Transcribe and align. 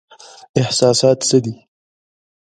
احساسات 0.61 1.19
څه 1.29 1.37
دي؟ 1.43 1.53